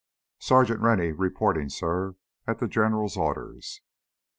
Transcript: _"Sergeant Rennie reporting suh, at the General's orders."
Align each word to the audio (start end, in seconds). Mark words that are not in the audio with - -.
_"Sergeant 0.43 0.79
Rennie 0.81 1.11
reporting 1.11 1.69
suh, 1.69 2.13
at 2.47 2.57
the 2.57 2.67
General's 2.67 3.15
orders." 3.17 3.81